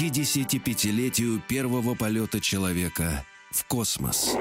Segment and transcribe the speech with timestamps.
[0.00, 4.34] 65-летию первого полета человека в космос.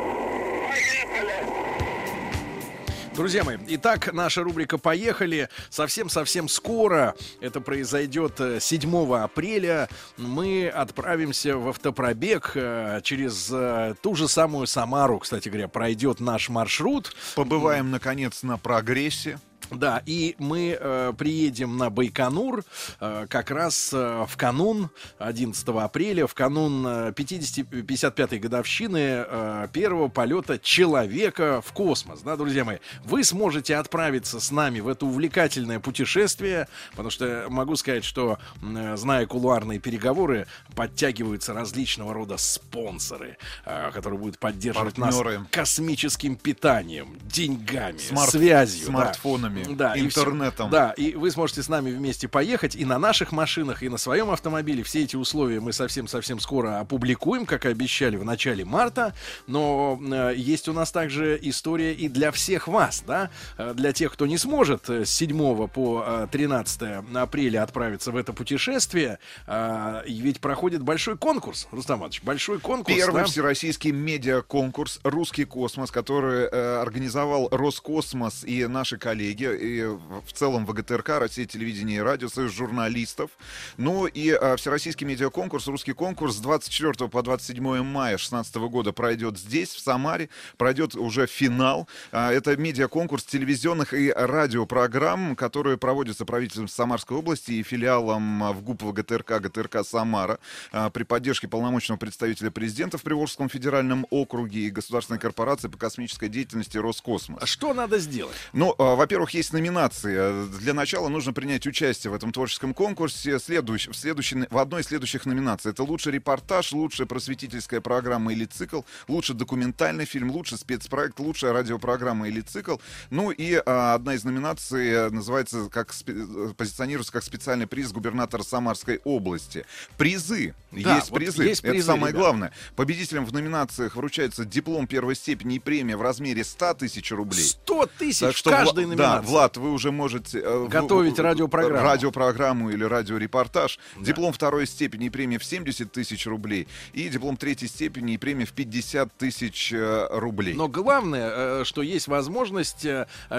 [3.14, 5.50] Друзья мои, итак, наша рубрика «Поехали».
[5.70, 14.16] Совсем-совсем скоро, это произойдет э, 7 апреля, мы отправимся в автопробег э, через э, ту
[14.16, 17.14] же самую Самару, кстати говоря, пройдет наш маршрут.
[17.36, 19.38] Побываем, наконец, на прогрессе.
[19.72, 22.64] Да, и мы э, приедем на Байконур
[23.00, 29.68] э, как раз э, в канун 11 апреля, в канун э, 50, 55-й годовщины э,
[29.72, 32.22] первого полета человека в космос.
[32.22, 37.76] Да, друзья мои, вы сможете отправиться с нами в это увлекательное путешествие, потому что могу
[37.76, 45.40] сказать, что, э, зная кулуарные переговоры, подтягиваются различного рода спонсоры, э, которые будут поддерживать Партнеры.
[45.40, 48.86] нас космическим питанием, деньгами, Смарт- связью.
[49.14, 49.20] да.
[49.66, 50.70] Смартфонами, Да, и интернетом.
[50.70, 54.30] да, и вы сможете с нами вместе поехать и на наших машинах, и на своем
[54.30, 54.84] автомобиле.
[54.84, 59.14] Все эти условия мы совсем-совсем скоро опубликуем, как и обещали в начале марта.
[59.48, 64.14] Но э, есть у нас также история и для всех вас, да, Э, для тех,
[64.14, 66.82] кто не сможет э, с 7 по э, 13
[67.16, 69.20] апреля отправиться в это путешествие.
[69.48, 72.96] э, и ведь проходит большой конкурс, Рустам Иванович, большой конкурс.
[72.96, 73.26] Первый да?
[73.26, 81.20] всероссийский медиаконкурс «Русский космос», который э, организовал Роскосмос и наши коллеги, и в целом ВГТРК,
[81.20, 83.32] Россия, телевидение и радио, союз журналистов.
[83.78, 89.38] Ну и э, всероссийский медиаконкурс, «Русский конкурс» с 24 по 27 мая 2016 года пройдет
[89.38, 91.88] здесь, в Самаре, пройдет уже финал.
[92.12, 98.62] А, Это медиаконкурс телевизионных и радиопрограмм, которые проводятся правительством Самарской области и филиалом а, в
[98.62, 100.40] ГУП ВГТРК, ГТРК «Самара»
[100.72, 106.30] а, при поддержке полномочного представителя президента в Приволжском федеральном округе и государственной корпорации по космической
[106.30, 107.42] деятельности «Роскосмос».
[107.42, 108.36] А Что надо сделать?
[108.54, 110.16] Ну, а, во-первых, есть номинации.
[110.18, 114.82] А, Для начала нужно принять участие в этом творческом конкурсе следующ- в, следующей, в одной
[114.82, 115.72] из следующих номинаций.
[115.72, 122.28] Это лучший репортаж, лучшая просветительская программа или цикл, лучший документальный фильм, лучший спецпроект, лучшая радиопрограмма
[122.28, 122.78] или цикл.
[123.10, 128.44] Ну и а, одна из номинаций э, называется, как э, позиционируется как специальный приз губернатора
[128.44, 129.66] Самарской области.
[129.98, 130.54] Призы.
[130.72, 131.44] Да, есть вот призы.
[131.46, 132.22] есть Это призы, самое ребят.
[132.22, 132.52] главное.
[132.76, 137.44] Победителям в номинациях вручается диплом первой степени и премия в размере 100 тысяч рублей.
[137.44, 139.29] 100 тысяч Так в что, каждой Вла- Да, номинации.
[139.30, 140.40] Влад, вы уже можете...
[140.44, 141.84] э, Готовить в- радиопрограмму.
[141.84, 143.80] Радиопрограмму или радиорепортаж.
[144.00, 146.68] Диплом второй степени и премия в 70 тысяч рублей.
[146.94, 150.54] И диплом третьей степени и премия в 50 тысяч э, рублей.
[150.54, 152.86] Но главное, э, что есть возможность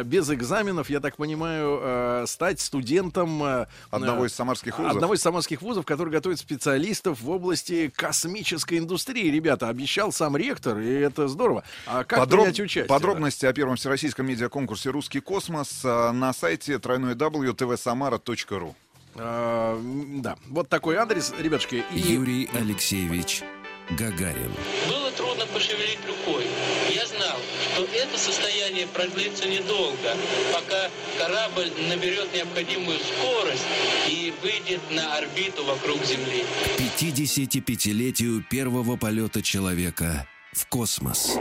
[0.05, 3.43] без экзаменов, я так понимаю, стать студентом
[3.91, 4.93] Одного из самарских вузов.
[4.95, 9.31] Одного из самарских вузов, который готовит специалистов в области космической индустрии.
[9.31, 11.65] Ребята, обещал сам ректор, и это здорово.
[11.87, 12.84] А как Подроб- принять участие?
[12.84, 18.75] Подробности о первом всероссийском медиаконкурсе «Русский космос» э, на сайте www.tvsamara.ru.
[19.17, 21.85] А, м, да, вот такой адрес, ребятушки.
[21.93, 23.43] И Юрий Алексеевич
[23.91, 24.53] Гагарин.
[24.89, 26.47] Было трудно пошевелить рукой.
[26.95, 27.37] Я знал,
[27.75, 30.17] что это состояние продлится недолго,
[30.53, 30.89] пока
[31.19, 33.67] корабль наберет необходимую скорость
[34.09, 36.45] и выйдет на орбиту вокруг Земли.
[36.77, 41.37] К 55-летию первого полета человека в космос.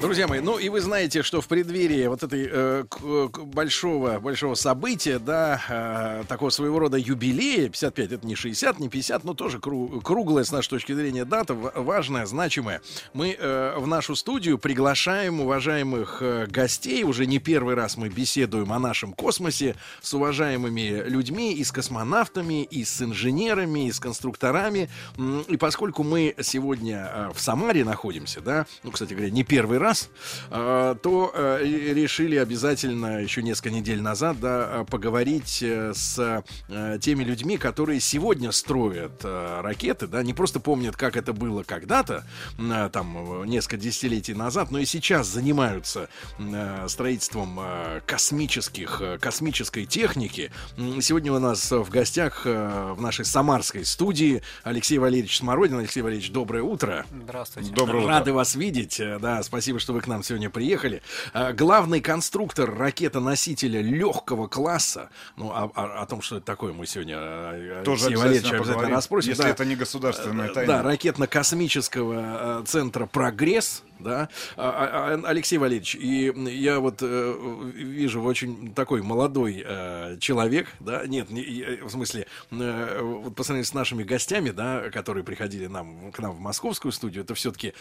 [0.00, 4.20] Друзья мои, ну и вы знаете, что в преддверии вот этой э, к- к- большого,
[4.20, 9.34] большого события, да, э, такого своего рода юбилея, 55, это не 60, не 50, но
[9.34, 12.80] тоже кру- круглая с нашей точки зрения дата, важная, значимая.
[13.12, 18.72] Мы э, в нашу студию приглашаем уважаемых э, гостей, уже не первый раз мы беседуем
[18.72, 24.88] о нашем космосе с уважаемыми людьми и с космонавтами, и с инженерами, и с конструкторами.
[25.48, 29.87] И поскольку мы сегодня э, в Самаре находимся, да, ну, кстати говоря, не первый раз,
[30.50, 36.44] э, то э, решили обязательно еще несколько недель назад, да, э, поговорить с
[37.00, 42.24] теми людьми, которые сегодня строят ракеты, да, не просто помнят, как это было когда-то,
[42.92, 46.08] там, несколько десятилетий назад, но и сейчас занимаются
[46.86, 47.60] строительством
[48.06, 50.50] космических, космической техники.
[51.00, 55.78] Сегодня у нас в гостях в нашей самарской студии Алексей Валерьевич Смородин.
[55.78, 57.06] Алексей Валерьевич, доброе утро.
[57.22, 57.72] Здравствуйте.
[57.72, 58.08] Доброе утро.
[58.10, 59.00] Рады вас видеть.
[59.20, 61.02] Да, спасибо, спасибо, что вы к нам сегодня приехали.
[61.32, 65.10] А, главный конструктор ракета-носителя легкого класса.
[65.36, 68.90] Ну, о, о, о том, что это такое, мы сегодня а, Тоже Алексея обязательно, обязательно
[68.90, 69.30] расспросим.
[69.30, 69.48] Если Да.
[69.48, 70.72] это не государственная тайна.
[70.72, 77.70] Да, ракетно-космического э, центра «Прогресс», да, А- а- а, Алексей Валерьевич, и я вот э,
[77.74, 83.66] вижу очень такой молодой э, человек, да, нет, не- в смысле, э, вот по сравнению
[83.66, 87.74] с нашими гостями, да, которые приходили нам, к нам в московскую студию, это все-таки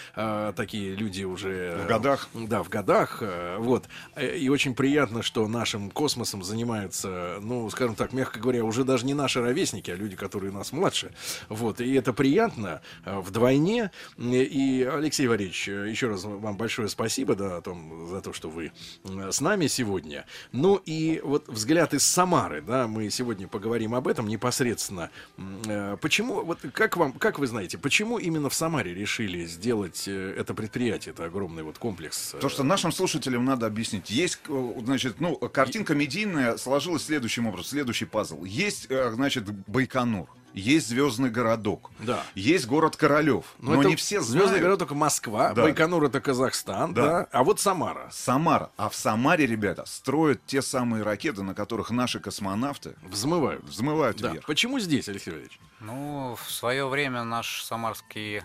[0.56, 1.78] такие люди уже...
[1.84, 2.30] В годах.
[2.34, 3.22] Да, в годах,
[3.58, 3.86] вот,
[4.20, 9.14] и очень приятно, что нашим космосом занимаются, ну, скажем так, мягко говоря, уже даже не
[9.14, 11.12] наши ровесники, а люди, которые нас младше,
[11.50, 17.58] вот, и это приятно вдвойне, и, Алексей Валерьевич, э, еще раз вам большое спасибо, да,
[17.58, 18.72] о том, за то, что вы
[19.04, 24.28] с нами сегодня, ну, и вот взгляд из Самары, да, мы сегодня поговорим об этом
[24.28, 30.08] непосредственно, э, почему, вот, как вам, как вы знаете, почему именно в Самаре решили сделать
[30.08, 32.34] э, это предприятие, это огромный вот комплекс?
[32.34, 34.10] э, То, что нашим слушателям надо объяснить.
[34.10, 34.40] Есть,
[34.84, 38.44] значит, ну, картинка медийная сложилась следующим образом, следующий пазл.
[38.44, 42.24] Есть, значит, Байконур, есть Звездный городок, Да.
[42.36, 43.46] есть город Королев.
[43.60, 44.64] Ну, но это не все Звездный знают.
[44.64, 45.64] город только Москва, Да.
[45.64, 47.06] Байконур это Казахстан, да.
[47.06, 47.28] Да.
[47.32, 48.72] а вот Самара Самара.
[48.78, 53.64] А в Самаре, ребята, строят те самые ракеты, на которых наши космонавты взмывают.
[53.66, 54.32] взмывают Да.
[54.32, 54.46] вверх.
[54.46, 55.60] Почему здесь, Алексей Валерьевич?
[55.80, 58.42] Ну, в свое время наш самарский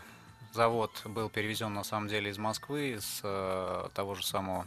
[0.53, 4.67] завод был перевезен на самом деле из Москвы, из э, того же самого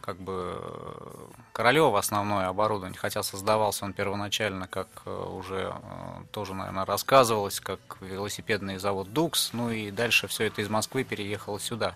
[0.00, 6.54] как бы э, Королева основное оборудование, хотя создавался он первоначально, как э, уже э, тоже,
[6.54, 11.94] наверное, рассказывалось, как велосипедный завод Дукс, ну и дальше все это из Москвы переехало сюда.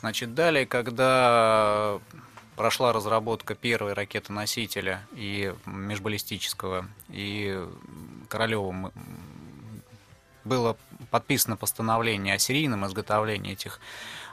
[0.00, 1.98] Значит, далее, когда
[2.56, 7.64] прошла разработка первой ракеты-носителя и межбаллистического, и
[8.28, 8.92] Королевым
[10.44, 10.76] было
[11.10, 13.80] подписано постановление о серийном изготовлении этих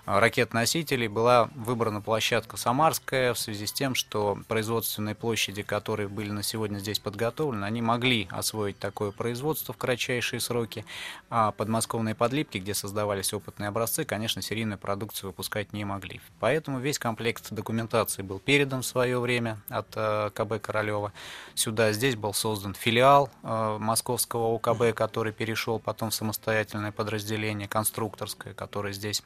[0.05, 6.43] ракет-носителей, была выбрана площадка Самарская в связи с тем, что производственные площади, которые были на
[6.43, 10.85] сегодня здесь подготовлены, они могли освоить такое производство в кратчайшие сроки,
[11.29, 16.21] а подмосковные подлипки, где создавались опытные образцы, конечно, серийную продукцию выпускать не могли.
[16.39, 21.13] Поэтому весь комплект документации был передан в свое время от э, КБ Королева
[21.53, 21.91] сюда.
[21.91, 28.93] Здесь был создан филиал э, московского ОКБ, который перешел потом в самостоятельное подразделение конструкторское, которое
[28.93, 29.23] здесь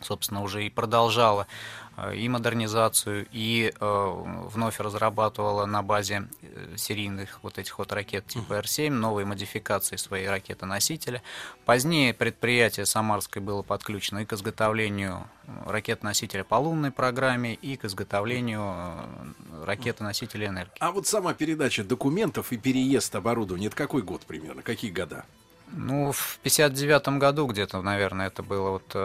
[0.00, 1.46] собственно, уже и продолжала
[1.96, 4.12] э, и модернизацию, и э,
[4.52, 10.28] вновь разрабатывала на базе э, серийных вот этих вот ракет типа Р-7 новые модификации своей
[10.28, 11.22] ракеты-носителя.
[11.64, 15.28] Позднее предприятие Самарское было подключено и к изготовлению
[15.64, 18.74] ракет-носителя по лунной программе, и к изготовлению
[19.64, 20.72] ракеты-носителя энергии.
[20.80, 24.62] А вот сама передача документов и переезд оборудования, это какой год примерно?
[24.62, 25.24] Какие года?
[25.72, 28.96] Ну, в 59 году где-то, наверное, это было вот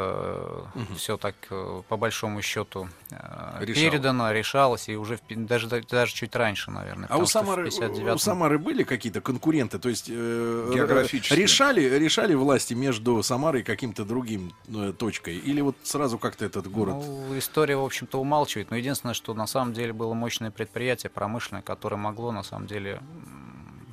[0.95, 3.15] все так э, по большому счету э,
[3.61, 3.91] Решалось.
[3.91, 7.07] передано, решалось, и уже в даже даже чуть раньше, наверное.
[7.09, 9.79] А у Самары, 59-м у Самары были какие-то конкуренты?
[9.79, 11.33] То есть э, Географически.
[11.33, 15.37] решали, решали власти между Самарой и каким-то другим э, точкой?
[15.37, 16.95] Или вот сразу как-то этот город?
[16.95, 18.71] Ну, история, в общем-то, умалчивает.
[18.71, 23.01] Но единственное, что на самом деле было мощное предприятие промышленное, которое могло на самом деле.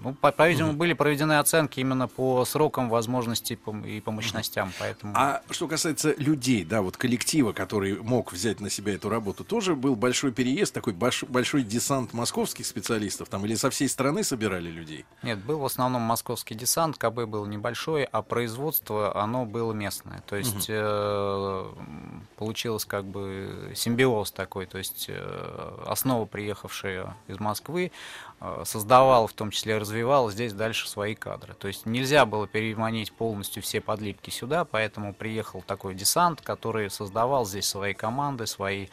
[0.03, 4.73] Ну, по- по-видимому, были проведены оценки именно по срокам, возможностей по- и по мощностям.
[4.79, 5.13] Поэтому...
[5.17, 9.75] А что касается людей, да, вот коллектива, который мог взять на себя эту работу, тоже
[9.75, 14.69] был большой переезд, такой больш- большой десант московских специалистов там, или со всей страны собирали
[14.71, 15.05] людей?
[15.23, 20.23] Нет, был в основном московский десант, КБ был небольшой, а производство, оно было местное.
[20.27, 21.65] То есть э,
[22.37, 27.91] получилось как бы симбиоз такой, то есть э, основа, приехавшая из Москвы,
[28.41, 31.55] э, создавала, в том числе развивала здесь дальше свои кадры.
[31.55, 37.47] То есть нельзя было переманить полностью все подлипки сюда, поэтому приехал такой десант, который создавал
[37.47, 38.89] здесь свои команды, свои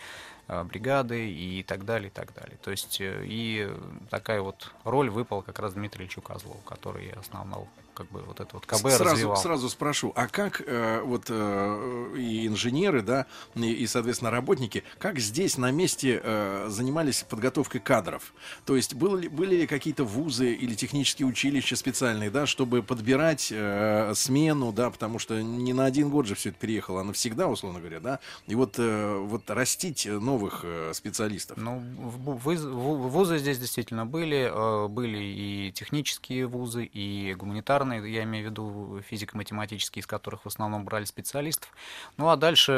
[0.48, 2.58] э, бригады и так далее, и так далее.
[2.64, 3.70] То есть э, и
[4.10, 8.66] такая вот роль выпала как раз Дмитрию Козлову, который основал как бы вот это вот
[8.66, 9.38] КБ сразу, развивал.
[9.38, 13.26] сразу спрошу, а как э, вот э, и инженеры, да,
[13.56, 18.34] и, и, соответственно, работники, как здесь на месте э, занимались подготовкой кадров?
[18.66, 23.50] То есть было ли, были ли какие-то вузы или технические училища специальные, да, чтобы подбирать
[23.52, 27.48] э, смену, да, потому что не на один год же все это переехало, а навсегда,
[27.48, 31.58] условно говоря, да, и вот, э, вот растить новых э, специалистов?
[31.58, 34.52] Ну, вузы здесь действительно были.
[34.52, 40.48] Э, были и технические вузы, и гуманитарные, я имею в виду физико-математические, из которых в
[40.48, 41.70] основном брали специалистов.
[42.18, 42.72] Ну, а дальше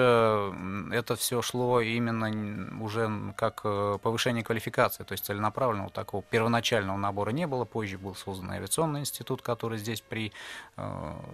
[0.92, 3.62] это все шло именно уже как
[4.02, 7.66] повышение квалификации, то есть целенаправленного такого первоначального набора не было.
[7.66, 10.32] Позже был создан авиационный институт, который здесь при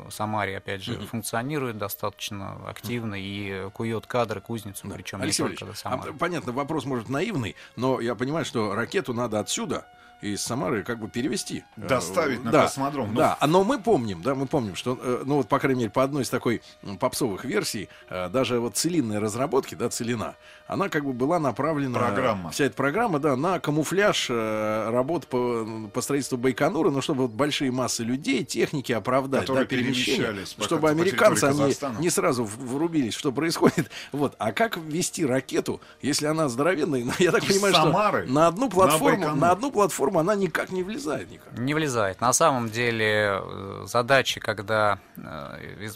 [0.09, 4.95] Самаре, опять же, функционирует достаточно активно и кует кадры, кузницу, да.
[4.95, 6.11] причем Алексей не только до Самары.
[6.11, 9.85] А, понятно, вопрос может наивный, но я понимаю, что ракету надо отсюда
[10.23, 11.63] из Самары как бы перевести.
[11.75, 13.09] Доставить на да, космодром.
[13.13, 13.19] Ну...
[13.19, 16.03] Да, но мы помним, да, мы помним, что, э, ну вот, по крайней мере, по
[16.03, 16.61] одной из такой
[16.99, 20.35] попсовых версий, э, даже вот целинные разработки, да, целина,
[20.67, 21.99] она как бы была направлена...
[21.99, 22.51] Программа.
[22.51, 27.31] Вся эта программа, да, на камуфляж э, работ по, по строительству Байконура, но чтобы вот
[27.31, 33.31] большие массы людей, техники оправдать, Которые да, перемещение, чтобы американцы, они не сразу врубились, что
[33.31, 33.91] происходит.
[34.11, 37.03] Вот, а как ввести ракету, если она здоровенная?
[37.19, 40.71] Я так понимаю, Самары что на одну платформу, на, на одну платформу форму, она никак
[40.71, 41.57] не влезает никак.
[41.57, 42.21] Не влезает.
[42.21, 45.89] На самом деле э, задачи, когда э,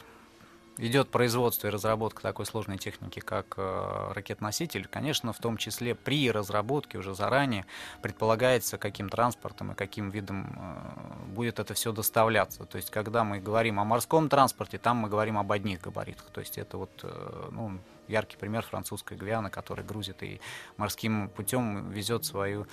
[0.78, 6.32] идет производство и разработка такой сложной техники, как э, ракет-носитель, конечно, в том числе при
[6.32, 7.66] разработке уже заранее
[8.02, 12.66] предполагается, каким транспортом и каким видом э, будет это все доставляться.
[12.66, 16.26] То есть, когда мы говорим о морском транспорте, там мы говорим об одних габаритах.
[16.32, 20.40] То есть, это вот э, ну, яркий пример французской Гвианы, который грузит и
[20.78, 22.68] морским путем везет свою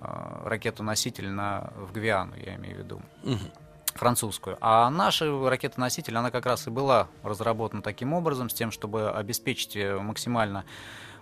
[0.00, 3.02] э, ракету-носитель на, в Гвиану, я имею в виду.
[3.24, 4.56] Угу французскую.
[4.60, 9.76] А наша ракета-носитель, она как раз и была разработана таким образом, с тем, чтобы обеспечить
[9.76, 10.64] максимально Э,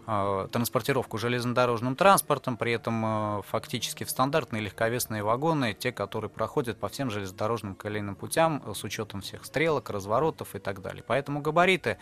[0.07, 6.89] транспортировку железнодорожным транспортом, при этом э, фактически в стандартные легковесные вагоны, те, которые проходят по
[6.89, 11.03] всем железнодорожным колейным путям э, с учетом всех стрелок, разворотов и так далее.
[11.05, 11.99] Поэтому габариты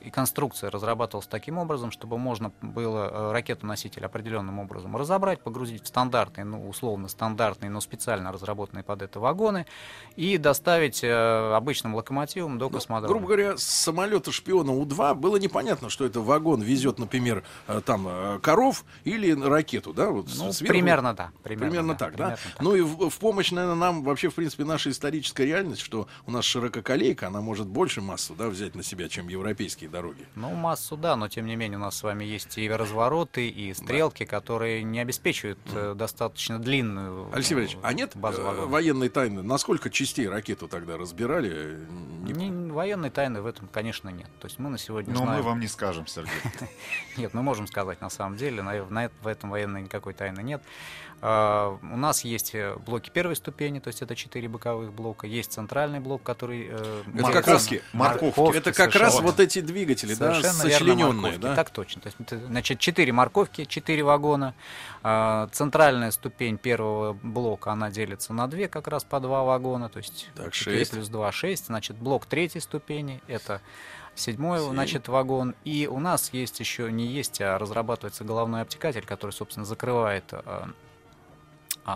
[0.00, 6.44] и конструкция разрабатывалась таким образом, чтобы можно было ракету-носитель определенным образом разобрать, погрузить в стандартные,
[6.44, 9.66] ну, условно стандартные, но специально разработанные под это вагоны
[10.16, 13.08] и доставить обычным локомотивом до ну, космодрома.
[13.08, 17.80] грубо говоря, с самолета шпиона У-2 было непонятно, что это вагон везет, например, например, э,
[17.84, 20.10] там э, коров или ракету, да?
[20.10, 20.72] Вот ну, сверху.
[20.72, 21.30] примерно да.
[21.42, 22.50] Примерно, примерно да, так, примерно да?
[22.52, 22.62] Так.
[22.62, 26.30] Ну и в, в помощь, наверное, нам вообще, в принципе, наша историческая реальность, что у
[26.30, 30.26] нас ширококолейка, она может больше массу, да, взять на себя, чем европейские дороги.
[30.36, 33.74] Ну, массу, да, но тем не менее у нас с вами есть и развороты, и
[33.74, 34.30] стрелки, да.
[34.30, 35.94] которые не обеспечивают mm.
[35.94, 39.42] достаточно длинную Алексей Валерьевич, а нет базу военной тайны?
[39.42, 41.78] Насколько частей ракету тогда разбирали?
[42.22, 42.32] Не...
[42.32, 44.28] Не, военной тайны в этом, конечно, нет.
[44.40, 45.42] То есть мы на сегодня Но знаем...
[45.42, 46.32] мы вам не скажем, Сергей.
[47.16, 50.62] Нет, мы можем сказать на самом деле, на, на, в этом военной никакой тайны нет.
[51.22, 55.52] Uh, у нас есть э, блоки первой ступени, то есть это четыре боковых блока, есть
[55.52, 56.66] центральный блок, который...
[56.66, 58.56] Uh, это как раз морковки.
[58.56, 61.54] Это как раз вот эти двигатели, да, сочлененные, да?
[61.54, 62.02] Так точно.
[62.02, 64.54] То есть, значит, четыре морковки, четыре вагона.
[65.04, 69.98] Uh, центральная ступень первого блока, она делится на две, как раз по два вагона, то
[69.98, 71.66] есть так, 4 плюс 2, 6.
[71.66, 73.60] Значит, блок третьей ступени, это
[74.14, 74.70] седьмой, 7.
[74.70, 75.54] значит, вагон.
[75.64, 80.42] И у нас есть еще, не есть, а разрабатывается головной обтекатель, который, собственно, закрывает а,
[80.44, 80.68] а,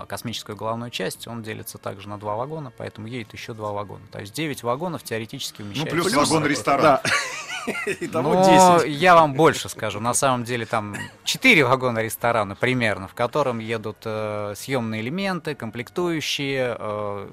[0.08, 4.02] космическую главную часть, он делится также на два вагона, поэтому едет еще два вагона.
[4.10, 5.94] То есть 9 вагонов теоретически умещается.
[5.94, 6.82] Ну, плюс, плюс вагон-ресторан.
[6.82, 7.02] Да.
[8.12, 10.00] Но я вам больше скажу.
[10.00, 16.76] На самом деле там 4 вагона ресторана примерно, в котором едут э, съемные элементы, комплектующие,
[16.78, 17.28] э,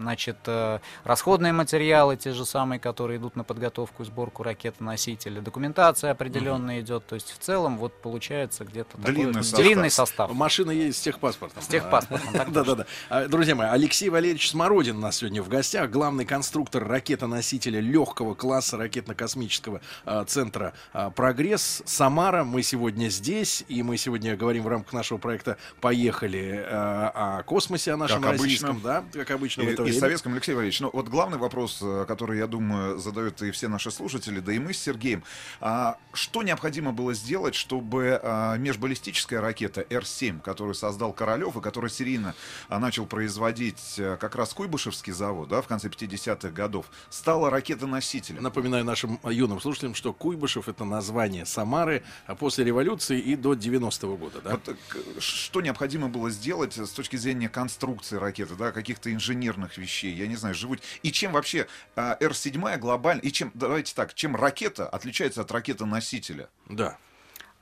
[0.00, 6.10] значит, э, расходные материалы, те же самые, которые идут на подготовку и сборку ракеты-носителя, документация
[6.10, 6.84] определенная угу.
[6.84, 7.06] идет.
[7.06, 9.60] То есть в целом вот получается где-то длинный, такой, состав.
[9.60, 10.32] длинный состав.
[10.32, 11.62] Машина есть с техпаспортом.
[11.62, 12.52] С техпаспортом.
[12.52, 13.28] Да-да-да.
[13.28, 18.76] Друзья мои, Алексей Валерьевич Смородин у нас сегодня в гостях, главный конструктор ракетоносителя легкого класса
[18.76, 21.82] ракетно-космического а, центра а, «Прогресс».
[21.84, 22.44] Самара.
[22.44, 27.92] Мы сегодня здесь, и мы сегодня говорим в рамках нашего проекта «Поехали» а, о космосе,
[27.92, 29.04] о нашем как российском, обычно.
[29.12, 30.80] да, как обычно и, в это и советском, Алексей Валерьевич.
[30.80, 34.58] Ну, вот главный вопрос, э, который, я думаю, задают и все наши слушатели, да и
[34.58, 35.22] мы с Сергеем.
[35.60, 41.90] А, что необходимо было сделать, чтобы а, межбаллистическая ракета Р-7, которую создал Королев и которую
[41.90, 42.34] серийно
[42.68, 48.42] а, начал производить а, как раз Куйбышевский завод да, в конце 50-х годов, стала ракетоносителем?
[48.42, 54.16] Напоминаю нашим юным слушателям, что Куйбышев это название Самары а после революции и до 90-го
[54.16, 54.40] года.
[54.42, 54.50] Да?
[54.52, 54.74] Вот, э,
[55.18, 60.36] что необходимо было сделать с точки зрения конструкции ракеты, да, каких-то инженерных вещей, я не
[60.36, 60.80] знаю, живут.
[61.02, 66.48] И чем вообще а, Р-7 глобально, и чем, давайте так, чем ракета отличается от ракеты-носителя?
[66.68, 66.98] Да.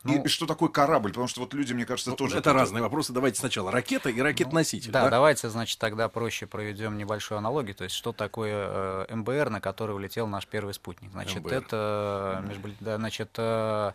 [0.05, 1.11] Ну, и, что такое корабль?
[1.11, 2.39] Потому что вот люди, мне кажется, ну, тоже...
[2.39, 3.13] Это разные вопросы.
[3.13, 4.89] Давайте сначала ракета и ракет-носитель.
[4.89, 7.75] Ну, да, да, давайте, значит, тогда проще проведем небольшую аналогию.
[7.75, 11.11] То есть, что такое э, МБР, на который улетел наш первый спутник?
[11.11, 11.53] Значит, МБР.
[11.53, 12.45] это...
[12.47, 13.93] Между, да, значит, э, Э,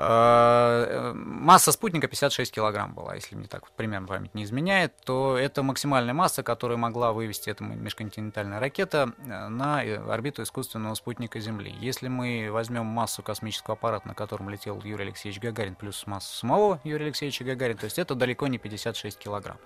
[0.00, 5.64] масса спутника 56 килограмм была, если мне так вот примерно память не изменяет, то это
[5.64, 11.74] максимальная масса, которую могла вывести эта межконтинентальная ракета э, на орбиту искусственного спутника Земли.
[11.80, 16.80] Если мы возьмем массу космического аппарата, на котором летел Юрий Алексеевич Гагарин, плюс массу самого
[16.84, 19.58] Юрия Алексеевича Гагарина, то есть это далеко не 56 килограмм.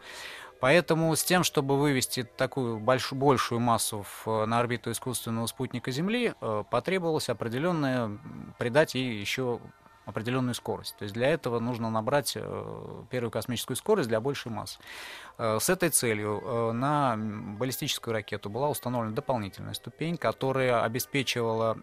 [0.61, 6.35] Поэтому с тем, чтобы вывести такую большую, большую массу в, на орбиту искусственного спутника Земли,
[6.41, 8.19] э, потребовалось определенное
[8.59, 9.61] придать ей еще
[10.05, 10.97] определенную скорость.
[10.99, 14.79] То есть для этого нужно набрать э, первую космическую скорость для большей массы.
[15.39, 21.79] Э, с этой целью э, на баллистическую ракету была установлена дополнительная ступень, которая обеспечивала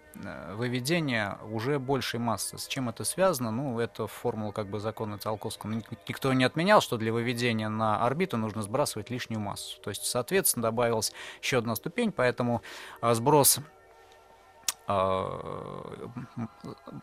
[0.54, 2.58] выведение уже большей массы.
[2.58, 3.52] С чем это связано?
[3.52, 5.72] Ну, это формула как бы закона Циолковского.
[5.72, 9.80] Никто не отменял, что для выведения на орбиту нужно сбрасывать лишнюю массу.
[9.82, 12.62] То есть, соответственно, добавилась еще одна ступень, поэтому
[13.02, 13.60] сброс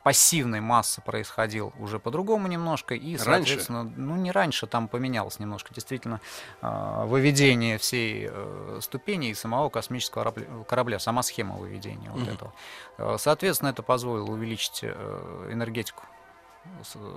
[0.02, 2.94] пассивной массы происходил уже по-другому немножко.
[2.94, 4.00] И, соответственно, раньше?
[4.00, 6.20] ну не раньше, там поменялось немножко действительно
[6.62, 12.20] э, выведение всей э, ступени и самого космического корабля, сама схема выведения угу.
[12.20, 13.18] вот этого.
[13.18, 16.02] Соответственно, это позволило увеличить энергетику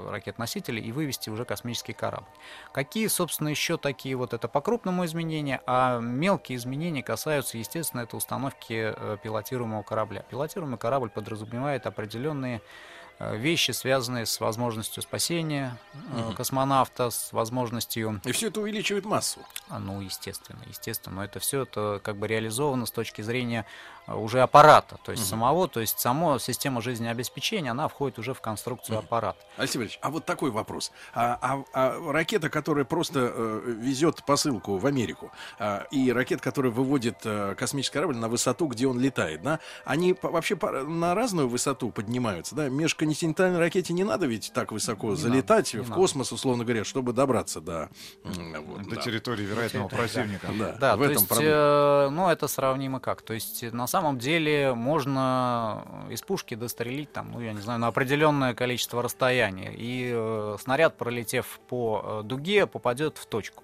[0.09, 2.27] ракет-носителей и вывести уже космический корабль.
[2.71, 8.17] Какие, собственно, еще такие вот это по крупному изменения, а мелкие изменения касаются, естественно, это
[8.17, 10.23] установки э, пилотируемого корабля.
[10.29, 12.61] Пилотируемый корабль подразумевает определенные Э,
[13.19, 16.33] вещи, связанные с возможностью спасения угу.
[16.33, 18.21] космонавта, с возможностью...
[18.23, 19.41] И все это увеличивает массу.
[19.67, 21.17] А, ну, естественно, естественно.
[21.17, 23.65] Но это все это как бы реализовано с точки зрения
[24.07, 25.29] э, уже аппарата, то есть угу.
[25.29, 29.05] самого, то есть сама система жизнеобеспечения, она входит уже в конструкцию угу.
[29.05, 29.39] аппарата.
[29.57, 30.91] Алексей Валерьевич, а вот такой вопрос.
[31.13, 36.71] А, а, а ракета, которая просто э, везет посылку в Америку, э, и ракета, которая
[36.71, 41.91] выводит э, космический корабль на высоту, где он летает, да, они вообще на разную высоту
[41.91, 46.31] поднимаются, да, между континентальной ракете не надо ведь так высоко не залетать надо, в космос,
[46.31, 47.89] условно говоря, чтобы добраться до,
[48.23, 49.01] вот, до да.
[49.01, 50.47] территории вероятного противника.
[50.57, 53.21] Да, да, в этом есть, э, ну, это сравнимо как.
[53.21, 57.87] То есть, на самом деле, можно из пушки дострелить, там, ну, я не знаю, на
[57.87, 59.73] определенное количество расстояния.
[59.75, 63.63] И э, снаряд, пролетев по э, дуге, попадет в точку.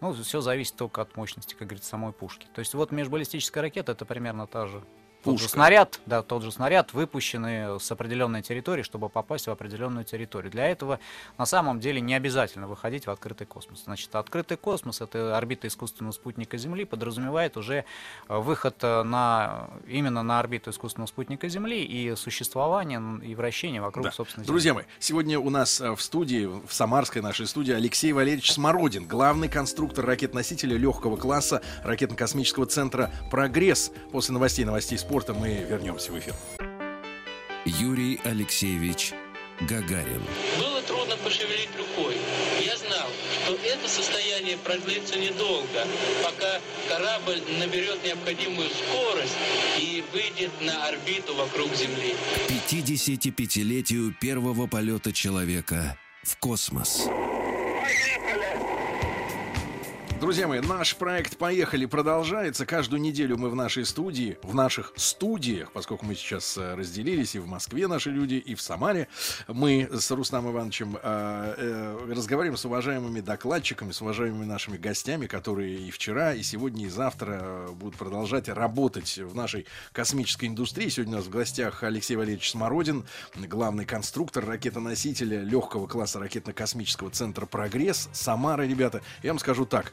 [0.00, 2.46] Ну, все зависит только от мощности, как говорится, самой пушки.
[2.54, 4.82] То есть вот межбаллистическая ракета это примерно та же
[5.26, 10.04] тот же снаряд, да, тот же снаряд, выпущенный с определенной территории, чтобы попасть в определенную
[10.04, 10.50] территорию.
[10.50, 11.00] Для этого
[11.36, 13.82] на самом деле не обязательно выходить в открытый космос.
[13.84, 17.84] Значит, открытый космос, это орбита искусственного спутника Земли, подразумевает уже
[18.28, 24.06] э, выход э, на, именно на орбиту искусственного спутника Земли и существование и вращение вокруг,
[24.06, 24.12] да.
[24.12, 24.52] собственно, Земли.
[24.52, 29.06] Друзья мои, сегодня у нас э, в студии, в Самарской нашей студии, Алексей Валерьевич Смородин,
[29.06, 33.90] главный конструктор ракет-носителя легкого класса ракетно-космического центра «Прогресс».
[34.12, 36.34] После новостей, новостей спорта спорта мы вернемся в эфир.
[37.64, 39.14] Юрий Алексеевич
[39.62, 40.22] Гагарин.
[40.58, 42.16] Было трудно пошевелить рукой.
[42.62, 43.08] Я знал,
[43.44, 45.86] что это состояние продлится недолго,
[46.22, 49.38] пока корабль наберет необходимую скорость
[49.78, 52.14] и выйдет на орбиту вокруг Земли.
[52.70, 57.06] 55-летию первого полета человека в космос.
[60.18, 62.64] Друзья мои, наш проект «Поехали» продолжается.
[62.64, 67.38] Каждую неделю мы в нашей студии, в наших студиях, поскольку мы сейчас э, разделились, и
[67.38, 69.08] в Москве наши люди, и в Самаре,
[69.46, 75.76] мы с Рустам Ивановичем э, э, разговариваем с уважаемыми докладчиками, с уважаемыми нашими гостями, которые
[75.80, 80.88] и вчера, и сегодня, и завтра э, будут продолжать работать в нашей космической индустрии.
[80.88, 83.04] Сегодня у нас в гостях Алексей Валерьевич Смородин,
[83.36, 88.08] главный конструктор ракетоносителя легкого класса ракетно-космического центра «Прогресс».
[88.14, 89.02] Самара, ребята.
[89.22, 89.92] Я вам скажу так,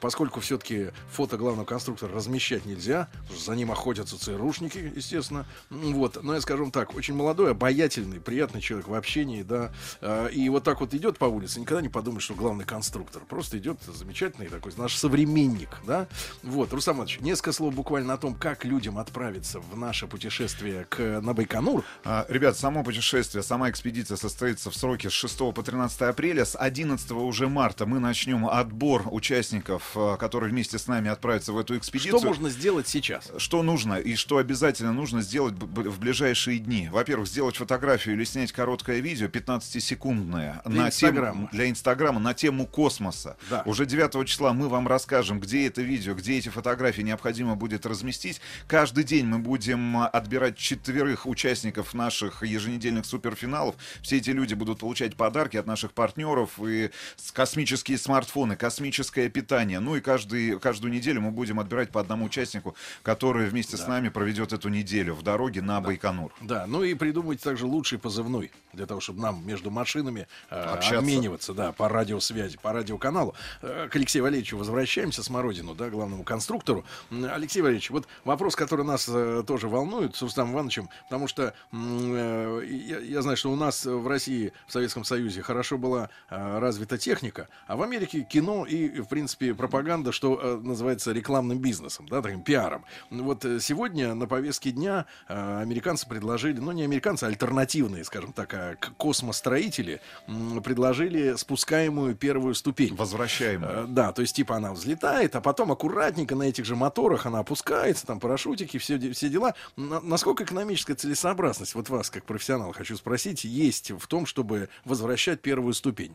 [0.00, 5.46] поскольку все-таки фото главного конструктора размещать нельзя, за ним охотятся ЦРУшники, естественно.
[5.70, 10.48] Вот, но я скажу так, очень молодой, обаятельный, приятный человек в общении, да, э, и
[10.48, 14.48] вот так вот идет по улице, никогда не подумает, что главный конструктор, просто идет замечательный
[14.48, 16.08] такой наш современник, да.
[16.42, 21.20] Вот, Рустам Иванович, несколько слов буквально о том, как людям отправиться в наше путешествие к,
[21.20, 21.84] на Байконур.
[22.04, 26.56] А, ребят, само путешествие, сама экспедиция состоится в сроке с 6 по 13 апреля, с
[26.56, 31.58] 11 уже марта мы начнем отбор участников участников, э, которые вместе с нами отправятся в
[31.58, 32.18] эту экспедицию.
[32.18, 33.30] Что можно сделать сейчас?
[33.36, 36.88] Что нужно и что обязательно нужно сделать в ближайшие дни?
[36.90, 41.32] Во-первых, сделать фотографию или снять короткое видео 15-секундное для, на Инстаграма.
[41.32, 43.36] Тему, для Инстаграма на тему космоса.
[43.50, 43.62] Да.
[43.64, 48.40] Уже 9 числа мы вам расскажем, где это видео, где эти фотографии необходимо будет разместить.
[48.66, 53.76] Каждый день мы будем отбирать четверых участников наших еженедельных суперфиналов.
[54.02, 56.90] Все эти люди будут получать подарки от наших партнеров и
[57.32, 59.78] космические смартфоны, космическая питания.
[59.78, 63.84] Ну и каждый, каждую неделю мы будем отбирать по одному участнику, который вместе да.
[63.84, 65.86] с нами проведет эту неделю в дороге на да.
[65.86, 66.34] Байконур.
[66.40, 71.54] Да, ну и придумать также лучший позывной для того, чтобы нам между машинами э, обмениваться,
[71.54, 73.34] да, по радиосвязи, по радиоканалу.
[73.62, 76.84] Э, к Алексею Валерьевичу возвращаемся, Смородину, да, главному конструктору.
[77.10, 82.62] Алексей Валерьевич, вот вопрос, который нас э, тоже волнует с Рустамом Ивановичем, потому что э,
[82.68, 86.98] я, я знаю, что у нас в России, в Советском Союзе хорошо была э, развита
[86.98, 92.22] техника, а в Америке кино и, в принципе, пропаганда, что э, называется рекламным бизнесом, да,
[92.22, 92.84] таким пиаром.
[93.10, 98.32] Вот э, сегодня на повестке дня э, американцы предложили, ну не американцы, а альтернативные, скажем
[98.32, 102.94] так, а космостроители э, предложили спускаемую первую ступень.
[102.94, 103.70] Возвращаемую.
[103.70, 107.40] Э, да, то есть типа она взлетает, а потом аккуратненько на этих же моторах она
[107.40, 109.54] опускается, там парашютики, все, все дела.
[109.76, 115.74] Насколько экономическая целесообразность, вот вас, как профессионал, хочу спросить, есть в том, чтобы возвращать первую
[115.74, 116.14] ступень?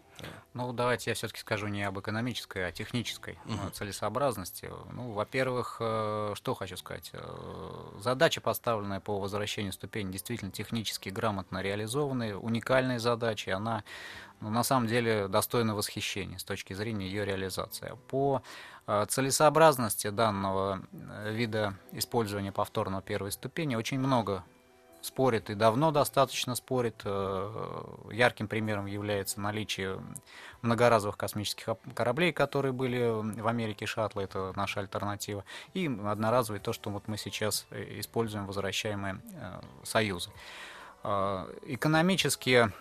[0.54, 3.72] Ну, давайте я все-таки скажу не об экономической, а технической uh-huh.
[3.72, 4.72] целесообразности.
[4.92, 7.10] Ну, во-первых, э, что хочу сказать.
[7.14, 13.84] Э, задача, поставленная по возвращению ступени, действительно технически грамотно реализованная, уникальная задача, она
[14.42, 17.98] ну, на самом деле достойна восхищения с точки зрения ее реализации.
[18.08, 18.42] По
[19.08, 20.82] целесообразности данного
[21.30, 24.44] вида использования повторного первой ступени очень много
[25.04, 27.02] спорит и давно достаточно спорит.
[27.04, 30.00] Э, ярким примером является наличие
[30.62, 33.10] многоразовых космических кораблей, которые были
[33.42, 38.48] в Америке шаттлы, это наша альтернатива, и одноразовые, то, что вот мы сейчас э, используем,
[38.48, 40.32] возвращаемые э, Союзы.
[41.04, 42.72] Экономически,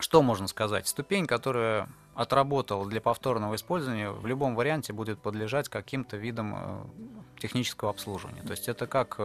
[0.00, 0.88] что можно сказать?
[0.88, 6.90] Ступень, которая отработал для повторного использования, в любом варианте будет подлежать каким-то видам
[7.38, 8.42] технического обслуживания.
[8.42, 9.20] То есть это как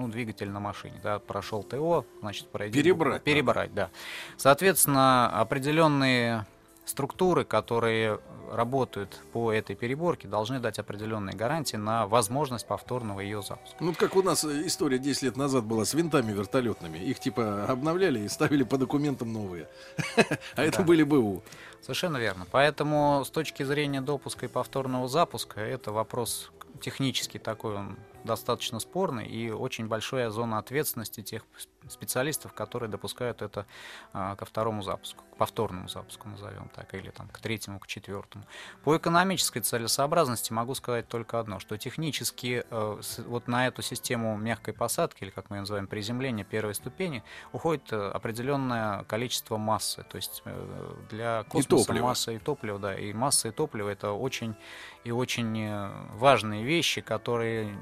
[0.00, 2.82] ну, двигатель на машине, да, прошел ТО, значит, пройдет.
[2.82, 3.22] Перебрать.
[3.22, 3.90] Перебрать, да.
[4.36, 6.46] Соответственно, определенные
[6.84, 8.18] структуры, которые
[8.50, 13.76] работают по этой переборке, должны дать определенные гарантии на возможность повторного ее запуска.
[13.80, 16.98] Ну, как у нас история 10 лет назад была с винтами вертолетными.
[16.98, 19.68] Их типа обновляли и ставили по документам новые.
[20.56, 21.42] А это были БУ.
[21.80, 22.46] Совершенно верно.
[22.50, 29.26] Поэтому с точки зрения допуска и повторного запуска, это вопрос технически такой, он достаточно спорный
[29.26, 31.44] и очень большая зона ответственности тех
[31.88, 33.66] специалистов, которые допускают это
[34.12, 38.44] а, ко второму запуску, к повторному запуску, назовем так, или там, к третьему, к четвертому.
[38.84, 44.74] По экономической целесообразности могу сказать только одно, что технически э, вот на эту систему мягкой
[44.74, 50.04] посадки, или как мы ее называем, приземления первой ступени, уходит э, определенное количество массы.
[50.08, 54.12] То есть э, для космоса и масса и топлива, да, и масса и топлива это
[54.12, 54.54] очень
[55.04, 55.50] и очень
[56.12, 57.74] важные вещи, которые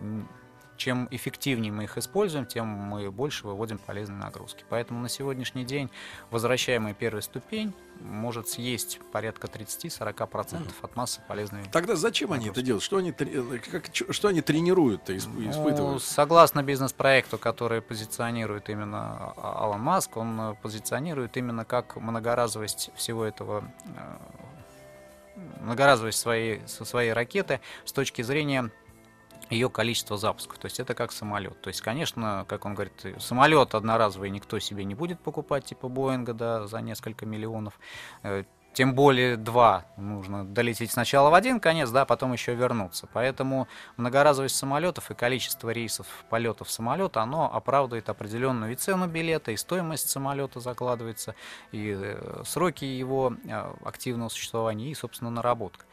[0.79, 4.65] чем эффективнее мы их используем, тем мы больше выводим полезные нагрузки.
[4.71, 5.91] Поэтому на сегодняшний день
[6.31, 12.49] возвращаемая первая ступень может съесть порядка 30-40% от массы полезной Тогда зачем нагрузки.
[12.49, 12.85] они это делают?
[12.85, 15.79] Что они, как, что они тренируют, испытывают?
[15.79, 23.25] Ну, согласно бизнес-проекту, который позиционирует именно Алан Маск, он э, позиционирует именно как многоразовость всего
[23.25, 24.01] этого э,
[25.61, 28.71] многоразовость своей, своей ракеты с точки зрения
[29.51, 30.59] ее количество запусков.
[30.59, 31.61] То есть это как самолет.
[31.61, 36.33] То есть, конечно, как он говорит, самолет одноразовый никто себе не будет покупать, типа Боинга,
[36.33, 37.79] да, за несколько миллионов.
[38.23, 38.45] Э,
[38.79, 39.87] тем более два.
[39.97, 43.09] Нужно долететь сначала в один конец, да, потом еще вернуться.
[43.13, 49.57] Поэтому многоразовость самолетов и количество рейсов полетов самолета, оно оправдывает определенную и цену билета, и
[49.57, 51.35] стоимость самолета закладывается,
[51.73, 55.85] и э, сроки его э, активного существования, и, собственно, наработка.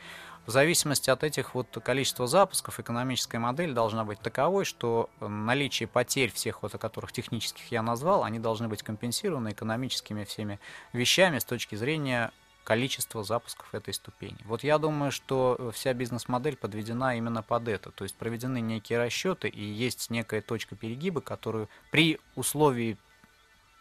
[0.45, 6.31] В зависимости от этих вот количества запусков экономическая модель должна быть таковой, что наличие потерь
[6.31, 10.60] всех, вот, о которых технических я назвал, они должны быть компенсированы экономическими всеми
[10.93, 12.31] вещами с точки зрения
[12.63, 14.38] количества запусков этой ступени.
[14.45, 17.91] Вот я думаю, что вся бизнес-модель подведена именно под это.
[17.91, 22.97] То есть проведены некие расчеты и есть некая точка перегиба, которую при условии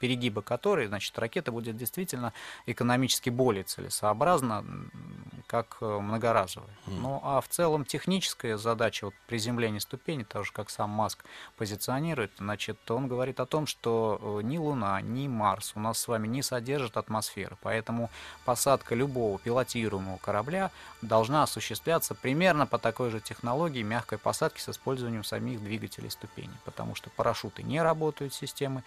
[0.00, 2.35] перегиба которой, значит, ракета будет действительно
[2.66, 4.62] экономически более целесообразна,
[5.54, 6.74] как э, многоразовая.
[6.86, 6.98] Mm.
[7.00, 11.24] Ну, а в целом техническая задача вот, приземления ступени, тоже как сам Маск
[11.56, 16.08] позиционирует, значит, он говорит о том, что э, ни Луна, ни Марс у нас с
[16.08, 18.10] вами не содержат атмосферы, поэтому
[18.44, 25.22] посадка любого пилотируемого корабля должна осуществляться примерно по такой же технологии мягкой посадки с использованием
[25.22, 28.82] самих двигателей ступени, потому что парашюты не работают системы,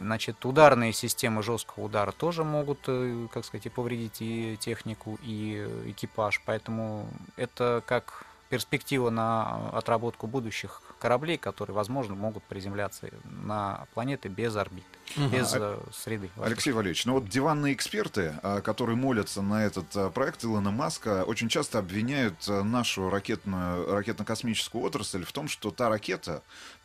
[0.00, 5.68] значит, ударные системы жесткого удара тоже могут, э, как сказать, и повредить и технику, и
[5.86, 6.42] экипаж.
[6.46, 14.56] Поэтому это как перспектива на отработку будущих кораблей, которые, возможно, могут приземляться на планеты без
[14.56, 15.28] орбиты, угу.
[15.28, 16.30] без э, среды.
[16.40, 21.24] Алексей Валерьевич, ну вот диванные эксперты, а, которые молятся на этот а, проект Илона Маска,
[21.24, 26.42] очень часто обвиняют а, нашу ракетную, ракетно-космическую отрасль в том, что та ракета,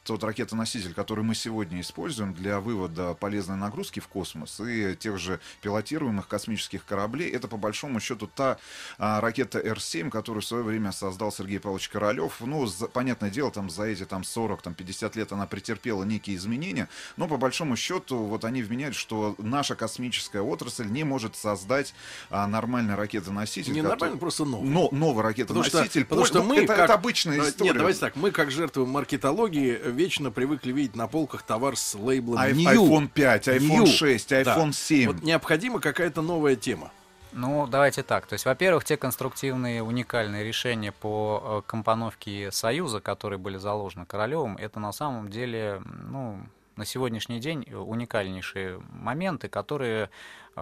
[0.09, 5.39] тот ракетоноситель, который мы сегодня используем для вывода полезной нагрузки в космос и тех же
[5.61, 8.57] пилотируемых космических кораблей, это по большому счету та
[8.97, 12.37] а, ракета Р-7, которую в свое время создал Сергей Павлович Королев.
[12.39, 16.37] Ну, за, понятное дело, там за эти там 40, там 50 лет она претерпела некие
[16.37, 21.93] изменения, но по большому счету вот они вменяют, что наша космическая отрасль не может создать
[22.31, 23.73] а, нормальный ракетоноситель.
[23.73, 23.91] Не который...
[23.91, 24.67] нормальный, просто новый.
[24.67, 26.03] Но, новый ракетоноситель.
[26.05, 26.85] Потому что, потому что мы это, как...
[26.85, 27.69] это обычная история.
[27.69, 32.39] Нет, давайте так, мы как жертвы маркетологии вечно привыкли видеть на полках товар с лейблом
[32.39, 32.87] I- New.
[32.87, 33.85] iPhone 5, iPhone New.
[33.85, 34.71] 6, iPhone Да.
[34.71, 35.07] 7.
[35.11, 36.91] Вот необходима какая-то новая тема.
[37.33, 38.25] Ну, давайте так.
[38.25, 44.55] То есть, во-первых, те конструктивные уникальные решения по э, компоновке Союза, которые были заложены Королевым,
[44.55, 46.39] это на самом деле, ну,
[46.77, 50.09] на сегодняшний день уникальнейшие моменты, которые э,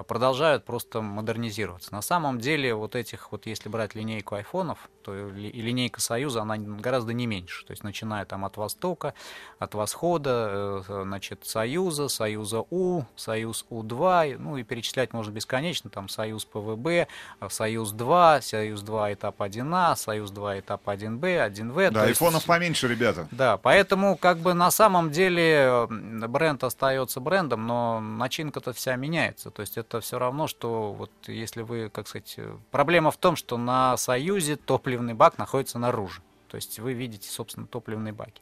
[0.03, 1.93] продолжают просто модернизироваться.
[1.93, 6.57] На самом деле, вот этих, вот если брать линейку айфонов, то и линейка Союза, она
[6.57, 7.65] гораздо не меньше.
[7.65, 9.13] То есть, начиная там от Востока,
[9.60, 16.10] от Восхода, э, значит, Союза, Союза У, Союз У-2, ну и перечислять можно бесконечно, там
[16.10, 17.07] Союз ПВБ, э,
[17.49, 21.91] Союз 2, Союз 2 этап 1А, Союз 2 этап 1Б, 1В.
[21.91, 23.27] Да, То есть- айфонов поменьше, ребята.
[23.31, 29.51] да, поэтому как бы на самом деле бренд остается брендом, но начинка-то вся меняется.
[29.51, 33.36] То есть это все равно, что вот если вы, как сказать, э, проблема в том,
[33.36, 36.21] что на Союзе топливный бак находится наружу.
[36.47, 38.41] То есть вы видите, собственно, топливные баки.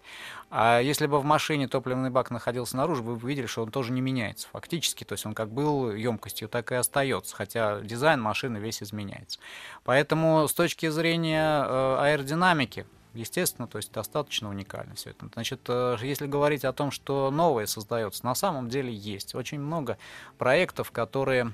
[0.50, 3.92] А если бы в машине топливный бак находился наружу, вы бы видели, что он тоже
[3.92, 5.04] не меняется фактически.
[5.04, 7.36] То есть он как был емкостью, так и остается.
[7.36, 9.40] Хотя дизайн машины весь изменяется.
[9.84, 15.28] Поэтому с точки зрения э, аэродинамики, естественно, то есть достаточно уникально все это.
[15.34, 19.98] Значит, э, если говорить о том, что новое создается, на самом деле есть очень много
[20.38, 21.54] проектов, которые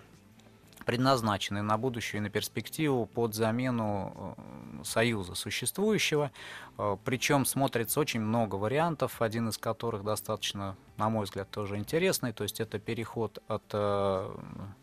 [0.86, 4.36] предназначены на будущее и на перспективу под замену
[4.80, 6.32] э, союза существующего.
[6.78, 12.34] Э, Причем смотрится очень много вариантов, один из которых достаточно, на мой взгляд, тоже интересный.
[12.34, 14.36] То есть это переход от э,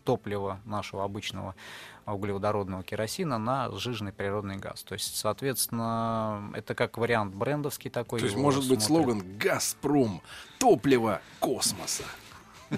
[0.03, 1.55] топлива нашего обычного
[2.05, 4.83] углеводородного керосина на сжиженный природный газ.
[4.83, 8.19] То есть, соответственно, это как вариант брендовский такой.
[8.19, 9.07] То есть может быть смотрят.
[9.09, 10.21] слоган «Газпром.
[10.59, 12.03] Топливо космоса».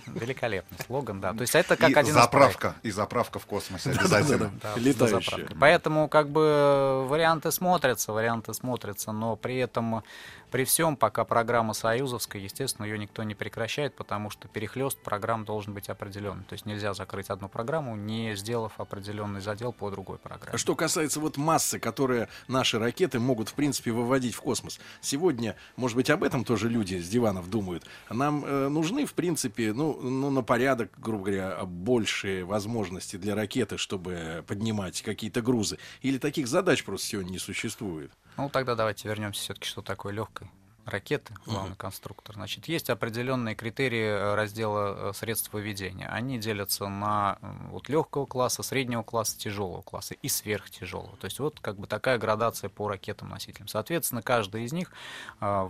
[0.07, 1.33] Великолепный слоган, да.
[1.33, 2.31] То есть это как и один из проектов.
[2.31, 4.51] заправка, и заправка в космосе обязательно.
[4.61, 5.47] Да, Летающая.
[5.59, 10.03] Поэтому как бы варианты смотрятся, варианты смотрятся, но при этом
[10.51, 15.73] при всем, пока программа союзовская, естественно, ее никто не прекращает, потому что перехлест программ должен
[15.73, 16.43] быть определенный.
[16.43, 20.57] То есть нельзя закрыть одну программу, не сделав определенный задел по другой программе.
[20.57, 24.79] Что касается вот массы, которые наши ракеты могут, в принципе, выводить в космос.
[24.99, 27.85] Сегодня, может быть, об этом тоже люди с диванов думают.
[28.09, 33.77] Нам э, нужны, в принципе, ну, ну, на порядок, грубо говоря, большие возможности для ракеты,
[33.77, 35.77] чтобы поднимать какие-то грузы.
[36.01, 38.11] Или таких задач просто сегодня не существует.
[38.37, 40.49] Ну, тогда давайте вернемся все-таки, что такое легкой
[40.85, 42.35] ракеты, главный конструктор.
[42.35, 46.07] Значит, есть определенные критерии э, раздела э, средств выведения.
[46.09, 47.37] Они делятся на
[47.69, 51.15] вот легкого класса, среднего класса, тяжелого класса и сверхтяжелого.
[51.17, 53.67] То есть вот как бы такая градация по ракетам-носителям.
[53.67, 54.91] Соответственно, каждый из них
[55.39, 55.69] э,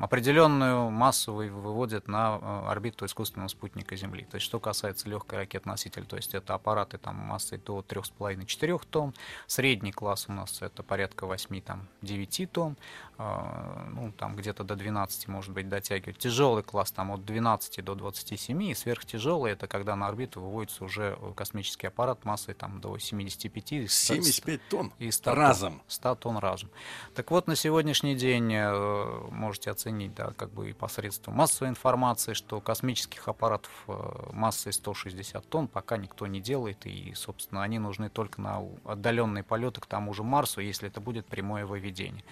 [0.00, 4.26] определенную массу вы- выводит на орбиту искусственного спутника Земли.
[4.30, 9.14] То есть что касается легкой ракет-носителя, то есть это аппараты там массой до 3,5-4 тонн.
[9.46, 12.76] Средний класс у нас это порядка 8-9 тонн.
[13.18, 16.18] Э, ну, там где-то до 12, может быть, дотягивает.
[16.18, 21.18] Тяжелый класс там от 12 до 27, и сверхтяжелый это когда на орбиту выводится уже
[21.34, 25.38] космический аппарат массой там до 75 и 100 75 тонн и 100 тонн.
[25.38, 25.82] разом.
[25.86, 26.70] 100 тонн разом.
[27.14, 32.34] Так вот, на сегодняшний день э, можете оценить, да, как бы и посредством массовой информации,
[32.34, 38.10] что космических аппаратов э, массой 160 тонн пока никто не делает, и, собственно, они нужны
[38.10, 42.24] только на отдаленные полеты к тому же Марсу, если это будет прямое выведение.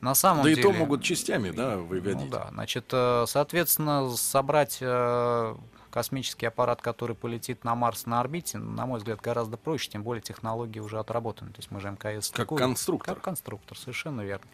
[0.00, 2.24] На самом Да и деле, то могут частями, да, выводить.
[2.26, 5.54] ну да, значит, э, соответственно, собрать э,
[5.96, 10.20] космический аппарат, который полетит на Марс на орбите, на мой взгляд, гораздо проще, тем более
[10.20, 11.52] технологии уже отработаны.
[11.52, 12.28] То есть мы же МКС...
[12.28, 13.14] Как такую- конструктор.
[13.14, 14.44] Как конструктор, совершенно верно.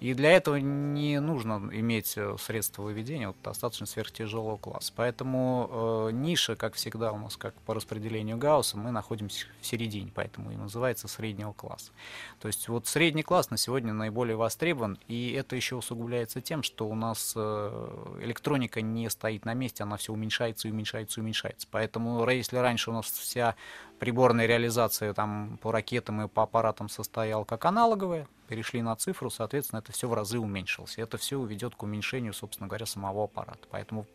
[0.00, 4.90] И для этого не нужно иметь э, средства выведения, вот достаточно сверхтяжелого класса.
[4.96, 10.10] Поэтому э, ниша, как всегда у нас, как по распределению Гаусса, мы находимся в середине,
[10.14, 11.92] поэтому и называется среднего класса.
[12.40, 16.88] То есть вот средний класс на сегодня наиболее востребован, и это еще усугубляется тем, что
[16.88, 21.66] у нас э, электроника не стоит на месте, она все уменьшается и уменьшается уменьшается, уменьшается.
[21.70, 23.56] Поэтому если раньше у нас вся
[23.98, 29.80] приборная реализация там по ракетам и по аппаратам состояла как аналоговая, перешли на цифру, соответственно,
[29.80, 30.98] это все в разы уменьшилось.
[30.98, 33.66] И это все ведет к уменьшению, собственно говоря, самого аппарата.
[33.70, 34.06] Поэтому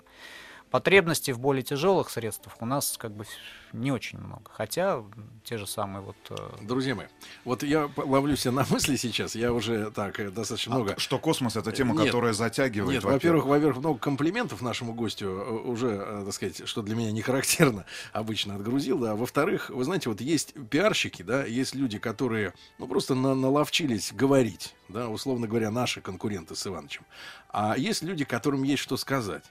[0.72, 3.26] потребностей в более тяжелых средствах у нас как бы
[3.74, 4.50] не очень много.
[4.52, 5.04] Хотя
[5.44, 6.16] те же самые вот...
[6.30, 7.08] Э, Друзья мои,
[7.46, 11.00] вот я ловлю себя на мысли сейчас, я уже так э, достаточно а много...
[11.00, 12.96] Что космос— это тема, нет, которая затягивает?
[12.96, 17.22] Нет, во-первых, во-первых, много комплиментов нашему гостю э, уже, так сказать, что для меня не
[17.22, 19.16] характерно, обычно отгрузил, да.
[19.16, 24.74] Во-вторых, вы знаете, вот есть пиарщики, да, есть люди, которые, ну, просто на наловчились говорить,
[24.90, 27.06] да, условно говоря, наши конкуренты с Ивановичем.
[27.50, 29.44] А есть люди, которым есть что сказать.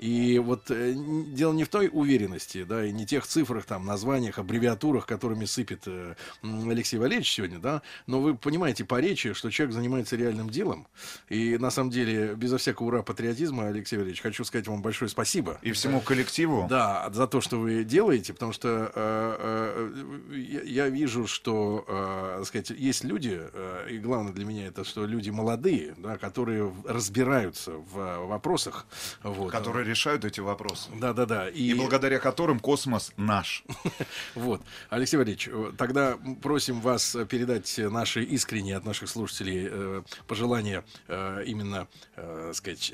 [0.00, 4.38] И вот э, дело не в той уверенности, да, и не тех цифрах, там, названиях,
[4.38, 9.74] аббревиатурах, которыми сыпет э, Алексей Валерьевич сегодня, да, но вы понимаете по речи, что человек
[9.74, 10.86] занимается реальным делом.
[11.28, 15.58] И на самом деле, безо всякого ура патриотизма, Алексей Валерьевич, хочу сказать вам большое спасибо.
[15.60, 16.66] И всему коллективу.
[16.70, 19.90] Да, за то, что вы делаете, потому что э,
[20.32, 24.82] э, я, вижу, что, э, так сказать, есть люди, э, и главное для меня это,
[24.82, 28.86] что люди молодые, да, которые разбираются в вопросах.
[29.22, 30.90] Вот, которые решают эти вопросы.
[30.98, 31.48] Да, да, да.
[31.48, 31.70] И...
[31.70, 33.64] и благодаря которым космос наш.
[34.34, 34.62] Вот.
[34.90, 41.88] Алексей Валерьевич, тогда просим вас передать наши искренние от наших слушателей э, пожелания э, именно,
[42.16, 42.92] э, сказать,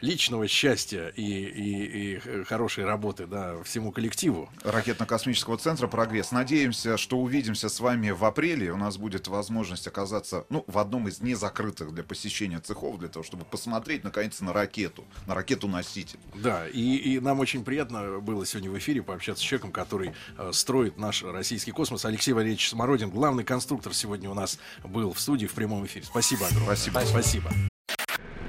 [0.00, 4.50] личного счастья и, и, и хорошей работы да, всему коллективу.
[4.62, 6.32] Ракетно-космического центра «Прогресс».
[6.32, 8.72] Надеемся, что увидимся с вами в апреле.
[8.72, 13.24] У нас будет возможность оказаться ну, в одном из незакрытых для посещения цехов, для того,
[13.24, 16.18] чтобы посмотреть, наконец, на ракету, на ракету-носитель.
[16.42, 20.50] Да, и, и нам очень приятно было сегодня в эфире пообщаться с человеком, который э,
[20.52, 22.04] строит наш российский космос.
[22.04, 26.04] Алексей Валерьевич Смородин, главный конструктор, сегодня у нас был в студии в прямом эфире.
[26.06, 26.76] Спасибо огромное.
[26.76, 27.02] Спасибо.
[27.06, 27.50] Спасибо.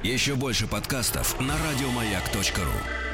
[0.03, 3.08] Еще больше подкастов на радиомаяк.ру